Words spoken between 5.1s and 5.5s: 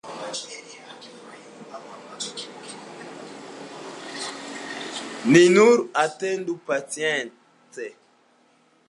Ni